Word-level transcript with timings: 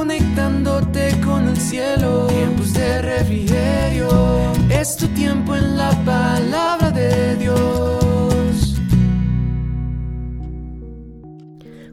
conectándote 0.00 1.20
con 1.20 1.46
el 1.46 1.58
cielo. 1.58 2.26
Tiempos 2.28 2.72
de 2.72 3.02
refrigerio, 3.02 4.08
es 4.70 4.96
tu 4.96 5.06
tiempo 5.08 5.54
en 5.54 5.76
la 5.76 5.90
palabra 6.06 6.90
de 6.90 7.36
Dios. 7.36 8.80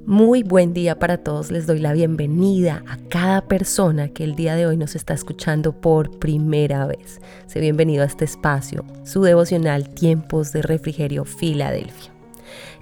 Muy 0.06 0.44
buen 0.44 0.74
día 0.74 0.98
para 0.98 1.18
todos, 1.18 1.52
les 1.52 1.68
doy 1.68 1.80
la 1.80 1.92
bienvenida 1.92 2.82
a 2.88 2.96
cada 3.10 3.42
persona 3.42 4.08
que 4.08 4.24
el 4.24 4.38
día 4.38 4.56
de 4.56 4.68
hoy 4.68 4.78
nos 4.78 4.96
está 4.96 5.14
escuchando 5.14 5.74
por 5.74 6.18
primera 6.18 6.86
vez. 6.88 7.20
Sé 7.48 7.60
bienvenido 7.60 8.04
a 8.04 8.06
este 8.06 8.24
espacio, 8.24 8.86
su 9.04 9.22
devocional 9.22 9.90
Tiempos 9.90 10.54
de 10.54 10.62
Refrigerio 10.62 11.26
Filadelfia. 11.26 12.17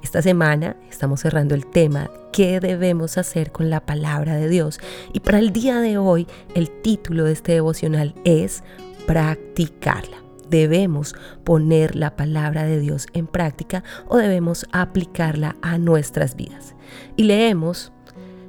Esta 0.06 0.22
semana 0.22 0.76
estamos 0.88 1.22
cerrando 1.22 1.56
el 1.56 1.66
tema 1.66 2.12
¿Qué 2.32 2.60
debemos 2.60 3.18
hacer 3.18 3.52
con 3.52 3.72
la 3.72 3.88
palabra 3.88 4.36
de 4.36 4.48
Dios? 4.48 4.80
Y 5.14 5.22
para 5.22 5.40
el 5.40 5.52
día 5.52 5.80
de 5.80 5.98
hoy 5.98 6.28
el 6.54 6.70
título 6.70 7.24
de 7.24 7.32
este 7.32 7.54
devocional 7.54 8.14
es 8.24 8.64
practicarla. 9.08 10.18
¿Debemos 10.48 11.16
poner 11.44 11.96
la 11.96 12.16
palabra 12.16 12.66
de 12.66 12.80
Dios 12.80 13.08
en 13.14 13.26
práctica 13.26 13.84
o 14.08 14.18
debemos 14.18 14.68
aplicarla 14.72 15.56
a 15.64 15.80
nuestras 15.80 16.36
vidas? 16.36 16.76
Y 17.16 17.24
leemos 17.24 17.92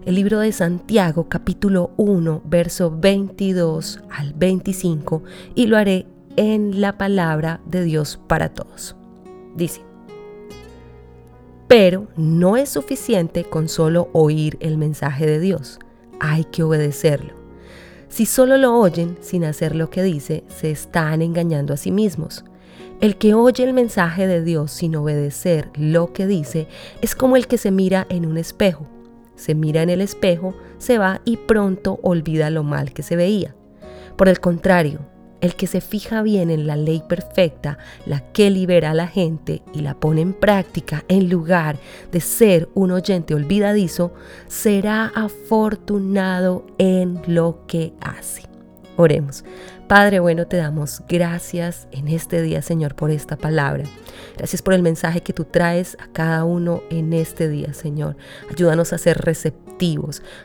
el 0.04 0.16
libro 0.16 0.40
de 0.40 0.52
Santiago 0.52 1.30
capítulo 1.30 1.90
1 1.96 2.42
verso 2.44 2.94
22 2.94 4.02
al 4.10 4.34
25 4.34 5.22
y 5.54 5.68
lo 5.68 5.78
haré 5.78 6.04
en 6.36 6.82
la 6.82 6.98
palabra 6.98 7.62
de 7.64 7.82
Dios 7.82 8.20
para 8.28 8.50
todos. 8.50 8.94
Dice, 9.56 9.85
pero 11.68 12.06
no 12.16 12.56
es 12.56 12.68
suficiente 12.68 13.44
con 13.44 13.68
solo 13.68 14.08
oír 14.12 14.56
el 14.60 14.78
mensaje 14.78 15.26
de 15.26 15.40
Dios, 15.40 15.78
hay 16.20 16.44
que 16.44 16.62
obedecerlo. 16.62 17.34
Si 18.08 18.24
solo 18.24 18.56
lo 18.56 18.78
oyen 18.78 19.18
sin 19.20 19.44
hacer 19.44 19.74
lo 19.74 19.90
que 19.90 20.02
dice, 20.02 20.44
se 20.48 20.70
están 20.70 21.22
engañando 21.22 21.74
a 21.74 21.76
sí 21.76 21.90
mismos. 21.90 22.44
El 23.00 23.16
que 23.16 23.34
oye 23.34 23.64
el 23.64 23.74
mensaje 23.74 24.26
de 24.26 24.42
Dios 24.42 24.72
sin 24.72 24.96
obedecer 24.96 25.68
lo 25.74 26.12
que 26.12 26.26
dice 26.26 26.66
es 27.02 27.14
como 27.14 27.36
el 27.36 27.46
que 27.46 27.58
se 27.58 27.70
mira 27.70 28.06
en 28.08 28.24
un 28.24 28.38
espejo. 28.38 28.86
Se 29.34 29.54
mira 29.54 29.82
en 29.82 29.90
el 29.90 30.00
espejo, 30.00 30.54
se 30.78 30.96
va 30.96 31.20
y 31.24 31.36
pronto 31.36 31.98
olvida 32.02 32.48
lo 32.48 32.62
mal 32.62 32.94
que 32.94 33.02
se 33.02 33.16
veía. 33.16 33.54
Por 34.16 34.30
el 34.30 34.40
contrario, 34.40 35.00
el 35.40 35.54
que 35.54 35.66
se 35.66 35.80
fija 35.80 36.22
bien 36.22 36.50
en 36.50 36.66
la 36.66 36.76
ley 36.76 37.02
perfecta, 37.08 37.78
la 38.06 38.20
que 38.32 38.50
libera 38.50 38.90
a 38.90 38.94
la 38.94 39.06
gente 39.06 39.62
y 39.74 39.80
la 39.80 39.94
pone 39.94 40.20
en 40.20 40.32
práctica 40.32 41.04
en 41.08 41.28
lugar 41.28 41.78
de 42.12 42.20
ser 42.20 42.68
un 42.74 42.90
oyente 42.90 43.34
olvidadizo, 43.34 44.12
será 44.48 45.12
afortunado 45.14 46.66
en 46.78 47.20
lo 47.26 47.66
que 47.66 47.92
hace. 48.00 48.42
Oremos. 48.96 49.44
Padre 49.88 50.18
bueno, 50.18 50.46
te 50.46 50.56
damos 50.56 51.02
gracias 51.08 51.86
en 51.92 52.08
este 52.08 52.42
día, 52.42 52.60
Señor, 52.60 52.96
por 52.96 53.10
esta 53.10 53.36
palabra. 53.36 53.84
Gracias 54.36 54.62
por 54.62 54.74
el 54.74 54.82
mensaje 54.82 55.20
que 55.20 55.32
tú 55.32 55.44
traes 55.44 55.96
a 56.00 56.08
cada 56.12 56.44
uno 56.44 56.82
en 56.90 57.12
este 57.12 57.48
día, 57.48 57.72
Señor. 57.72 58.16
Ayúdanos 58.50 58.92
a 58.92 58.98
ser 58.98 59.18
receptivos. 59.18 59.65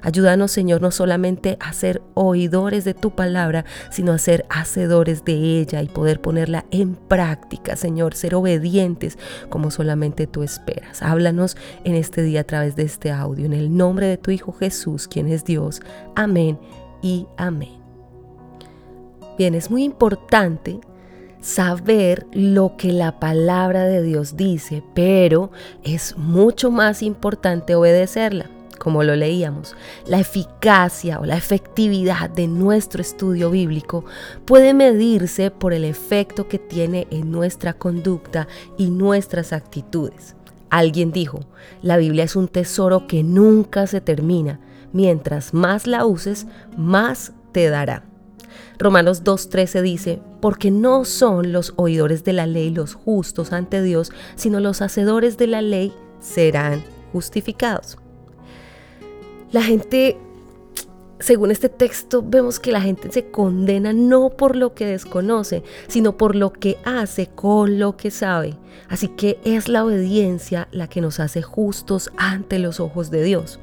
Ayúdanos, 0.02 0.52
Señor, 0.52 0.82
no 0.82 0.92
solamente 0.92 1.58
a 1.60 1.74
ser 1.74 2.02
oidores 2.14 2.84
de 2.84 2.94
tu 2.94 3.12
palabra, 3.12 3.66
sino 3.90 4.12
a 4.12 4.18
ser 4.18 4.46
hacedores 4.50 5.24
de 5.26 5.34
ella 5.60 5.82
y 5.82 5.88
poder 5.88 6.22
ponerla 6.22 6.66
en 6.72 6.96
práctica, 6.96 7.76
Señor. 7.76 8.16
Ser 8.16 8.36
obedientes 8.36 9.18
como 9.50 9.72
solamente 9.72 10.28
tú 10.28 10.44
esperas. 10.44 11.02
Háblanos 11.02 11.58
en 11.84 11.96
este 11.96 12.22
día 12.22 12.42
a 12.42 12.46
través 12.46 12.76
de 12.76 12.84
este 12.84 13.12
audio. 13.12 13.46
En 13.46 13.54
el 13.54 13.76
nombre 13.76 14.08
de 14.08 14.18
tu 14.18 14.32
Hijo 14.32 14.52
Jesús, 14.52 15.08
quien 15.08 15.28
es 15.28 15.46
Dios. 15.46 15.82
Amén 16.16 16.60
y 17.02 17.28
amén. 17.38 17.82
Bien, 19.38 19.56
es 19.56 19.72
muy 19.72 19.84
importante 19.84 20.80
saber 21.42 22.28
lo 22.32 22.78
que 22.78 22.94
la 22.94 23.20
palabra 23.20 23.86
de 23.86 24.04
Dios 24.04 24.38
dice, 24.38 24.84
pero 24.94 25.52
es 25.84 26.16
mucho 26.18 26.72
más 26.72 27.02
importante 27.02 27.76
obedecerla, 27.76 28.50
como 28.82 29.04
lo 29.04 29.16
leíamos. 29.16 29.76
La 30.08 30.20
eficacia 30.20 31.20
o 31.20 31.26
la 31.26 31.38
efectividad 31.38 32.32
de 32.32 32.48
nuestro 32.48 33.00
estudio 33.00 33.52
bíblico 33.52 34.06
puede 34.44 34.74
medirse 34.74 35.52
por 35.52 35.72
el 35.72 35.86
efecto 35.86 36.48
que 36.48 36.58
tiene 36.58 37.08
en 37.12 37.30
nuestra 37.30 37.74
conducta 37.74 38.48
y 38.80 38.90
nuestras 38.90 39.54
actitudes. 39.54 40.36
Alguien 40.72 41.12
dijo, 41.12 41.42
la 41.84 41.98
Biblia 41.98 42.24
es 42.24 42.36
un 42.36 42.48
tesoro 42.48 43.06
que 43.06 43.22
nunca 43.22 43.86
se 43.86 44.02
termina. 44.02 44.60
Mientras 44.94 45.54
más 45.54 45.86
la 45.86 46.04
uses, 46.08 46.48
más 46.76 47.34
te 47.52 47.70
dará. 47.70 48.04
Romanos 48.80 49.24
2.13 49.24 49.82
dice, 49.84 50.22
porque 50.42 50.72
no 50.72 51.06
son 51.06 51.52
los 51.52 51.74
oidores 51.76 52.24
de 52.24 52.34
la 52.34 52.48
ley 52.48 52.72
los 52.72 52.96
justos 52.96 53.54
ante 53.54 53.84
Dios, 53.84 54.12
sino 54.36 54.60
los 54.60 54.82
hacedores 54.82 55.38
de 55.38 55.46
la 55.46 55.62
ley 55.62 55.94
serán 56.20 56.84
justificados. 57.14 58.00
La 59.52 59.62
gente, 59.62 60.16
según 61.20 61.52
este 61.52 61.68
texto, 61.68 62.24
vemos 62.26 62.58
que 62.58 62.72
la 62.72 62.80
gente 62.80 63.12
se 63.12 63.32
condena 63.32 63.92
no 63.92 64.30
por 64.30 64.56
lo 64.56 64.74
que 64.74 64.86
desconoce, 64.86 65.62
sino 65.88 66.16
por 66.16 66.38
lo 66.38 66.54
que 66.54 66.78
hace 66.86 67.28
con 67.28 67.78
lo 67.78 67.98
que 67.98 68.12
sabe. 68.12 68.56
Así 68.88 69.10
que 69.10 69.40
es 69.44 69.68
la 69.68 69.84
obediencia 69.84 70.70
la 70.72 70.88
que 70.88 71.02
nos 71.02 71.20
hace 71.20 71.42
justos 71.42 72.12
ante 72.16 72.60
los 72.60 72.80
ojos 72.80 73.12
de 73.12 73.24
Dios. 73.24 73.60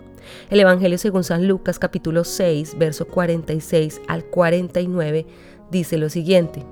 El 0.50 0.60
Evangelio 0.60 0.98
según 0.98 1.24
San 1.24 1.48
Lucas 1.48 1.78
capítulo 1.78 2.24
6, 2.24 2.76
verso 2.76 3.06
46 3.06 4.02
al 4.08 4.26
49 4.26 5.26
dice 5.70 5.96
lo 5.96 6.10
siguiente. 6.10 6.66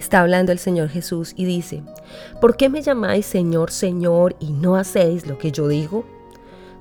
Está 0.00 0.20
hablando 0.20 0.52
el 0.52 0.58
Señor 0.58 0.88
Jesús 0.88 1.34
y 1.36 1.44
dice, 1.44 1.82
¿por 2.40 2.56
qué 2.56 2.70
me 2.70 2.80
llamáis 2.80 3.26
Señor, 3.26 3.70
Señor 3.70 4.36
y 4.40 4.52
no 4.52 4.76
hacéis 4.76 5.26
lo 5.26 5.36
que 5.36 5.52
yo 5.52 5.68
digo? 5.68 6.06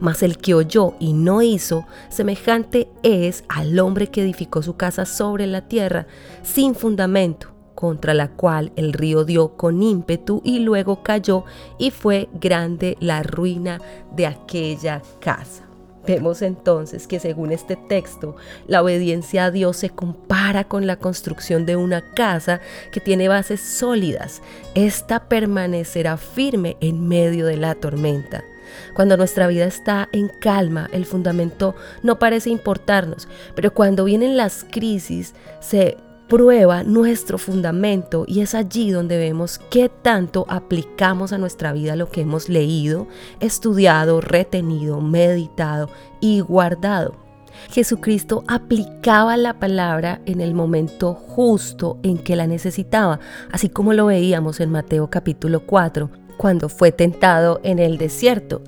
Mas 0.00 0.22
el 0.22 0.38
que 0.38 0.54
oyó 0.54 0.94
y 0.98 1.12
no 1.12 1.42
hizo, 1.42 1.86
semejante 2.08 2.88
es 3.02 3.44
al 3.48 3.78
hombre 3.78 4.08
que 4.08 4.22
edificó 4.22 4.62
su 4.62 4.76
casa 4.76 5.04
sobre 5.04 5.46
la 5.46 5.68
tierra, 5.68 6.06
sin 6.42 6.74
fundamento 6.74 7.52
contra 7.74 8.14
la 8.14 8.28
cual 8.28 8.72
el 8.76 8.92
río 8.92 9.24
dio 9.24 9.56
con 9.56 9.82
ímpetu 9.82 10.40
y 10.44 10.60
luego 10.60 11.02
cayó 11.02 11.44
y 11.78 11.90
fue 11.90 12.28
grande 12.32 12.96
la 13.00 13.22
ruina 13.22 13.80
de 14.14 14.26
aquella 14.26 15.02
casa. 15.20 15.64
Vemos 16.06 16.42
entonces 16.42 17.06
que 17.06 17.20
según 17.20 17.52
este 17.52 17.76
texto, 17.76 18.34
la 18.66 18.82
obediencia 18.82 19.44
a 19.44 19.50
Dios 19.50 19.76
se 19.76 19.90
compara 19.90 20.64
con 20.64 20.86
la 20.86 20.96
construcción 20.96 21.64
de 21.64 21.76
una 21.76 22.12
casa 22.14 22.60
que 22.90 23.00
tiene 23.00 23.28
bases 23.28 23.60
sólidas. 23.60 24.42
Esta 24.74 25.28
permanecerá 25.28 26.16
firme 26.16 26.76
en 26.80 27.06
medio 27.06 27.46
de 27.46 27.56
la 27.56 27.76
tormenta. 27.76 28.42
Cuando 28.94 29.16
nuestra 29.16 29.46
vida 29.46 29.64
está 29.64 30.08
en 30.12 30.28
calma, 30.28 30.88
el 30.92 31.06
fundamento 31.06 31.74
no 32.02 32.18
parece 32.18 32.50
importarnos, 32.50 33.28
pero 33.54 33.72
cuando 33.74 34.04
vienen 34.04 34.36
las 34.36 34.64
crisis, 34.70 35.34
se 35.60 35.96
prueba 36.28 36.82
nuestro 36.82 37.36
fundamento 37.36 38.24
y 38.26 38.40
es 38.40 38.54
allí 38.54 38.90
donde 38.90 39.18
vemos 39.18 39.58
qué 39.70 39.90
tanto 39.90 40.46
aplicamos 40.48 41.32
a 41.34 41.38
nuestra 41.38 41.74
vida 41.74 41.94
lo 41.94 42.08
que 42.08 42.22
hemos 42.22 42.48
leído, 42.48 43.06
estudiado, 43.40 44.22
retenido, 44.22 45.02
meditado 45.02 45.90
y 46.20 46.40
guardado. 46.40 47.16
Jesucristo 47.70 48.44
aplicaba 48.48 49.36
la 49.36 49.58
palabra 49.58 50.22
en 50.24 50.40
el 50.40 50.54
momento 50.54 51.14
justo 51.14 51.98
en 52.02 52.18
que 52.18 52.34
la 52.36 52.46
necesitaba, 52.46 53.20
así 53.50 53.68
como 53.68 53.92
lo 53.92 54.06
veíamos 54.06 54.60
en 54.60 54.70
Mateo 54.70 55.10
capítulo 55.10 55.66
4, 55.66 56.10
cuando 56.42 56.68
fue 56.68 56.90
tentado 56.90 57.60
en 57.62 57.78
el 57.78 57.98
desierto. 57.98 58.62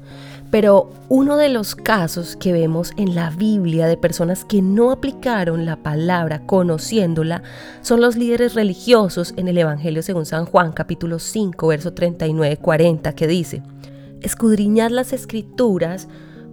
Pero 0.53 0.93
uno 1.09 1.37
de 1.37 1.49
los 1.49 1.75
casos 1.75 2.37
que 2.37 2.53
vemos 2.53 2.93
en 2.97 3.17
la 3.17 3.31
Biblia 3.31 3.89
de 3.89 3.97
personas 3.97 4.45
que 4.45 4.63
no 4.63 4.93
aplicaron 4.93 5.67
la 5.67 5.83
palabra 5.83 6.47
conociéndola 6.47 7.43
son 7.83 8.01
los 8.01 8.15
líderes 8.15 8.55
religiosos 8.55 9.35
en 9.37 9.49
el 9.49 9.59
Evangelio 9.59 10.05
según 10.05 10.25
San 10.25 10.45
Juan 10.45 10.71
capítulo 10.71 11.19
5 11.19 11.67
verso 11.67 11.93
39-40 11.93 13.13
que 13.17 13.27
dice, 13.27 13.65
escudriñad 14.21 14.93
las 14.93 15.13
escrituras 15.13 16.07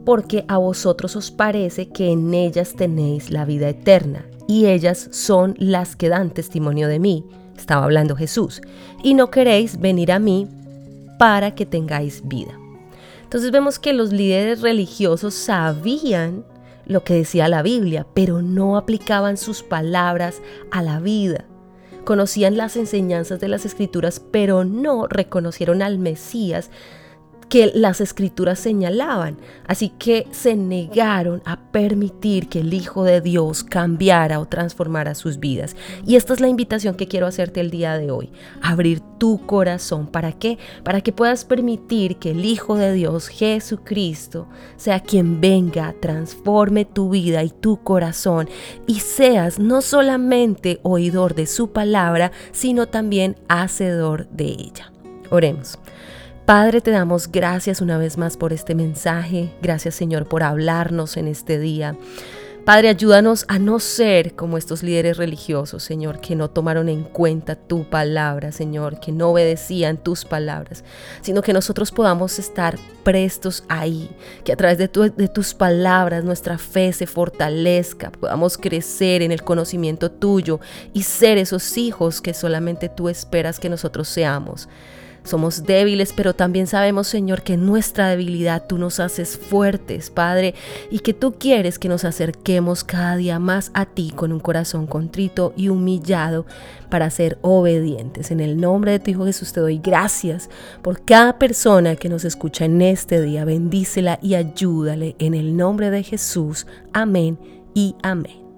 porque 0.04 0.44
a 0.48 0.58
vosotros 0.58 1.16
os 1.16 1.30
parece 1.30 1.90
que 1.90 2.12
en 2.12 2.34
ellas 2.34 2.74
tenéis 2.76 3.30
la 3.30 3.46
vida 3.46 3.70
eterna 3.70 4.26
y 4.48 4.66
ellas 4.66 5.08
son 5.12 5.54
las 5.60 5.96
que 5.96 6.10
dan 6.10 6.32
testimonio 6.32 6.88
de 6.88 6.98
mí. 6.98 7.26
Estaba 7.56 7.84
hablando 7.84 8.16
Jesús. 8.16 8.60
Y 9.04 9.14
no 9.14 9.30
queréis 9.30 9.80
venir 9.80 10.12
a 10.12 10.18
mí 10.18 10.48
para 11.22 11.54
que 11.54 11.68
tengáis 11.68 12.28
vida. 12.28 12.58
Entonces 13.22 13.52
vemos 13.52 13.78
que 13.78 13.94
los 13.94 14.12
líderes 14.12 14.62
religiosos 14.62 15.36
sabían 15.36 16.44
lo 16.88 17.04
que 17.04 17.14
decía 17.14 17.48
la 17.48 17.62
Biblia, 17.62 18.08
pero 18.16 18.42
no 18.42 18.76
aplicaban 18.76 19.38
sus 19.38 19.62
palabras 19.62 20.42
a 20.72 20.82
la 20.82 21.00
vida. 21.00 21.46
Conocían 22.06 22.58
las 22.58 22.76
enseñanzas 22.76 23.40
de 23.40 23.50
las 23.50 23.68
escrituras, 23.68 24.20
pero 24.20 24.64
no 24.64 25.06
reconocieron 25.06 25.84
al 25.84 26.00
Mesías 26.00 26.72
que 27.52 27.70
las 27.76 28.00
escrituras 28.00 28.60
señalaban. 28.60 29.38
Así 29.68 29.90
que 29.90 30.26
se 30.32 30.56
negaron 30.56 31.42
a 31.44 31.60
permitir 31.60 32.48
que 32.48 32.62
el 32.62 32.74
Hijo 32.74 33.04
de 33.04 33.20
Dios 33.20 33.66
cambiara 33.66 34.40
o 34.40 34.46
transformara 34.46 35.16
sus 35.16 35.38
vidas. 35.38 35.76
Y 36.08 36.16
esta 36.16 36.32
es 36.32 36.40
la 36.40 36.48
invitación 36.48 36.96
que 36.96 37.10
quiero 37.10 37.28
hacerte 37.28 37.60
el 37.60 37.70
día 37.70 37.98
de 37.98 38.10
hoy. 38.10 38.32
Abrir 38.62 39.02
tu 39.18 39.46
corazón. 39.46 40.08
¿Para 40.08 40.32
qué? 40.32 40.60
Para 40.86 41.02
que 41.02 41.12
puedas 41.12 41.44
permitir 41.44 42.16
que 42.16 42.32
el 42.32 42.46
Hijo 42.46 42.78
de 42.78 42.94
Dios, 42.94 43.28
Jesucristo, 43.28 44.48
sea 44.78 45.02
quien 45.02 45.42
venga, 45.42 45.94
transforme 46.00 46.86
tu 46.86 47.10
vida 47.10 47.44
y 47.44 47.50
tu 47.50 47.84
corazón 47.84 48.48
y 48.88 49.02
seas 49.02 49.60
no 49.60 49.82
solamente 49.82 50.80
oidor 50.84 51.36
de 51.36 51.48
su 51.48 51.72
palabra, 51.72 52.32
sino 52.54 52.88
también 52.88 53.36
hacedor 53.50 54.30
de 54.30 54.46
ella. 54.46 54.94
Oremos. 55.30 55.78
Padre, 56.52 56.82
te 56.82 56.92
damos 56.92 57.32
gracias 57.32 57.80
una 57.80 57.98
vez 57.98 58.18
más 58.18 58.36
por 58.36 58.52
este 58.52 58.76
mensaje. 58.76 59.54
Gracias 59.62 59.96
Señor 59.96 60.28
por 60.28 60.44
hablarnos 60.44 61.16
en 61.16 61.30
este 61.30 61.58
día. 61.58 61.96
Padre, 62.66 62.90
ayúdanos 62.90 63.46
a 63.48 63.58
no 63.58 63.80
ser 63.80 64.36
como 64.36 64.58
estos 64.58 64.84
líderes 64.84 65.16
religiosos, 65.16 65.82
Señor, 65.82 66.20
que 66.20 66.36
no 66.36 66.50
tomaron 66.50 66.90
en 66.90 67.04
cuenta 67.04 67.56
tu 67.56 67.86
palabra, 67.86 68.52
Señor, 68.52 69.00
que 69.00 69.14
no 69.14 69.30
obedecían 69.30 69.96
tus 69.96 70.26
palabras, 70.26 70.84
sino 71.22 71.42
que 71.42 71.54
nosotros 71.54 71.90
podamos 71.90 72.38
estar 72.38 72.78
prestos 73.06 73.64
ahí, 73.70 74.10
que 74.44 74.52
a 74.52 74.58
través 74.58 74.78
de, 74.78 74.90
de 74.90 75.28
tus 75.30 75.54
palabras 75.54 76.26
nuestra 76.26 76.58
fe 76.58 76.92
se 76.92 77.08
fortalezca, 77.08 78.12
podamos 78.12 78.58
crecer 78.58 79.22
en 79.22 79.32
el 79.32 79.42
conocimiento 79.42 80.12
tuyo 80.12 80.60
y 80.92 81.04
ser 81.04 81.38
esos 81.38 81.78
hijos 81.78 82.20
que 82.20 82.34
solamente 82.34 82.90
tú 82.90 83.08
esperas 83.08 83.58
que 83.58 83.70
nosotros 83.70 84.10
seamos. 84.10 84.68
Somos 85.24 85.64
débiles, 85.64 86.14
pero 86.14 86.34
también 86.34 86.66
sabemos, 86.66 87.08
Señor, 87.08 87.44
que 87.44 87.54
en 87.54 87.66
nuestra 87.66 88.10
debilidad 88.10 88.66
tú 88.68 88.78
nos 88.78 89.00
haces 89.00 89.38
fuertes, 89.38 90.10
Padre, 90.10 90.56
y 90.90 91.00
que 91.00 91.14
tú 91.14 91.36
quieres 91.38 91.78
que 91.78 91.90
nos 91.90 92.06
acerquemos 92.06 92.84
cada 92.84 93.16
día 93.18 93.38
más 93.38 93.72
a 93.74 93.86
ti 93.86 94.12
con 94.16 94.32
un 94.32 94.40
corazón 94.40 94.88
contrito 94.88 95.54
y 95.56 95.70
humillado 95.70 96.46
para 96.90 97.10
ser 97.10 97.38
obedientes. 97.42 98.32
En 98.32 98.40
el 98.40 98.60
nombre 98.60 98.94
de 98.94 99.00
tu 99.00 99.12
Hijo 99.12 99.26
Jesús 99.26 99.54
te 99.54 99.60
doy 99.60 99.78
gracias 99.78 100.50
por 100.82 101.04
cada 101.06 101.38
persona 101.38 101.96
que 101.96 102.10
nos 102.10 102.26
escucha 102.26 102.66
en 102.66 102.82
este 102.82 103.22
día. 103.22 103.46
Bendícela 103.46 104.20
y 104.22 104.36
ayúdale 104.36 105.16
en 105.20 105.34
el 105.34 105.56
nombre 105.56 105.92
de 105.92 106.04
Jesús. 106.04 106.66
Amén 106.94 107.38
y 107.74 107.96
amén. 108.02 108.51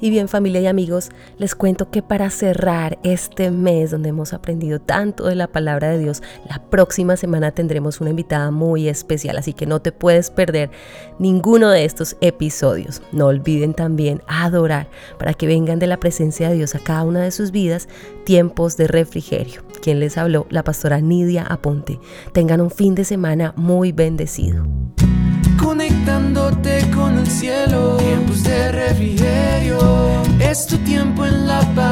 Y 0.00 0.08
bien 0.10 0.28
familia 0.28 0.60
y 0.60 0.66
amigos, 0.66 1.10
les 1.36 1.54
cuento 1.54 1.90
que 1.90 2.02
para 2.02 2.30
cerrar 2.30 2.98
este 3.02 3.50
mes 3.50 3.90
donde 3.90 4.08
hemos 4.08 4.32
aprendido 4.32 4.80
tanto 4.80 5.26
de 5.26 5.34
la 5.34 5.46
palabra 5.46 5.90
de 5.90 5.98
Dios, 5.98 6.22
la 6.48 6.62
próxima 6.62 7.16
semana 7.16 7.50
tendremos 7.50 8.00
una 8.00 8.10
invitada 8.10 8.50
muy 8.50 8.88
especial, 8.88 9.36
así 9.36 9.52
que 9.52 9.66
no 9.66 9.80
te 9.82 9.92
puedes 9.92 10.30
perder 10.30 10.70
ninguno 11.18 11.68
de 11.68 11.84
estos 11.84 12.16
episodios. 12.22 13.02
No 13.12 13.26
olviden 13.26 13.74
también 13.74 14.22
adorar 14.26 14.88
para 15.18 15.34
que 15.34 15.46
vengan 15.46 15.78
de 15.78 15.86
la 15.86 16.00
presencia 16.00 16.48
de 16.48 16.56
Dios 16.56 16.74
a 16.74 16.78
cada 16.78 17.02
una 17.02 17.20
de 17.20 17.30
sus 17.30 17.50
vidas 17.50 17.88
tiempos 18.24 18.76
de 18.76 18.86
refrigerio. 18.86 19.62
Quien 19.82 20.00
les 20.00 20.16
habló, 20.16 20.46
la 20.50 20.64
pastora 20.64 21.00
Nidia 21.00 21.42
Aponte. 21.42 21.98
Tengan 22.32 22.60
un 22.60 22.70
fin 22.70 22.94
de 22.94 23.04
semana 23.04 23.52
muy 23.56 23.92
bendecido. 23.92 24.64
Conectándote 25.58 26.90
con 26.94 27.18
el 27.18 27.26
cielo, 27.26 27.89
bye. 31.74 31.89